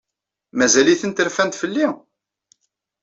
[0.57, 1.87] Mazal-itent rfant fell-i?